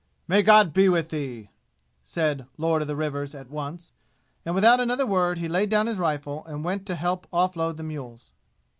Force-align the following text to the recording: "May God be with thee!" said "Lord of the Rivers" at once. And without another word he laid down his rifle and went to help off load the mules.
"May 0.27 0.41
God 0.41 0.73
be 0.73 0.89
with 0.89 1.09
thee!" 1.09 1.51
said 2.03 2.47
"Lord 2.57 2.81
of 2.81 2.87
the 2.87 2.95
Rivers" 2.95 3.35
at 3.35 3.51
once. 3.51 3.93
And 4.43 4.55
without 4.55 4.79
another 4.79 5.05
word 5.05 5.37
he 5.37 5.47
laid 5.47 5.69
down 5.69 5.85
his 5.85 5.99
rifle 5.99 6.43
and 6.47 6.63
went 6.63 6.87
to 6.87 6.95
help 6.95 7.27
off 7.31 7.55
load 7.55 7.77
the 7.77 7.83
mules. 7.83 8.31